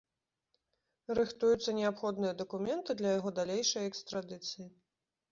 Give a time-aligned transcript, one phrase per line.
[1.17, 4.67] Рыхтуюцца неабходныя дакументы для яго далейшай экстрадыцыі.